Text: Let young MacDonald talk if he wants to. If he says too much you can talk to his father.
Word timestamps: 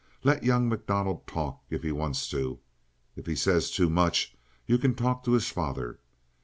Let 0.23 0.43
young 0.43 0.67
MacDonald 0.67 1.27
talk 1.27 1.61
if 1.69 1.83
he 1.83 1.91
wants 1.91 2.27
to. 2.29 2.57
If 3.15 3.27
he 3.27 3.35
says 3.35 3.69
too 3.69 3.87
much 3.87 4.35
you 4.65 4.79
can 4.79 4.95
talk 4.95 5.23
to 5.25 5.33
his 5.33 5.49
father. 5.49 5.99